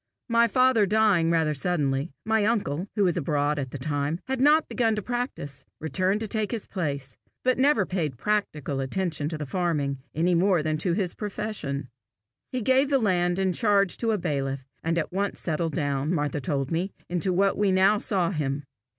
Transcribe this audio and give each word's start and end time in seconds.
My 0.29 0.47
father 0.47 0.87
dying 0.87 1.29
rather 1.29 1.53
suddenly, 1.53 2.11
my 2.25 2.43
uncle, 2.43 2.87
who 2.95 3.03
was 3.03 3.17
abroad 3.17 3.59
at 3.59 3.69
the 3.69 3.77
time, 3.77 4.13
and 4.13 4.23
had 4.29 4.41
not 4.41 4.67
begun 4.67 4.95
to 4.95 5.01
practise, 5.03 5.63
returned 5.79 6.21
to 6.21 6.27
take 6.27 6.49
his 6.49 6.65
place, 6.65 7.17
but 7.43 7.59
never 7.59 7.85
paid 7.85 8.17
practical 8.17 8.79
attention 8.79 9.29
to 9.29 9.37
the 9.37 9.45
farming 9.45 9.99
any 10.15 10.33
more 10.33 10.63
than 10.63 10.79
to 10.79 10.93
his 10.93 11.13
profession. 11.13 11.87
He 12.51 12.63
gave 12.63 12.89
the 12.89 12.97
land 12.97 13.37
in 13.37 13.53
charge 13.53 13.95
to 13.97 14.09
a 14.09 14.17
bailiff, 14.17 14.65
and 14.83 14.97
at 14.97 15.11
once 15.13 15.39
settled 15.39 15.73
down, 15.73 16.11
Martha 16.15 16.41
told 16.41 16.71
me, 16.71 16.89
into 17.07 17.31
what 17.31 17.55
we 17.55 17.71
now 17.71 17.99
saw 17.99 18.31
him. 18.31 18.63